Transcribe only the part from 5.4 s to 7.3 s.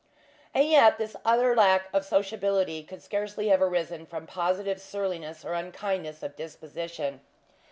or unkindness of disposition.